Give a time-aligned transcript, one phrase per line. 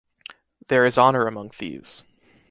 [0.67, 2.03] There is honor among thieves.